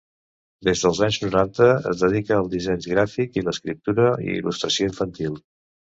Des 0.67 0.79
dels 0.85 1.01
anys 1.07 1.19
noranta 1.25 1.67
es 1.93 2.01
dedica 2.05 2.35
al 2.39 2.51
disseny 2.55 2.83
gràfic 2.95 3.41
i 3.43 3.47
l'escriptura 3.49 4.11
i 4.29 4.35
il·lustració 4.43 4.93
infantil. 4.95 5.43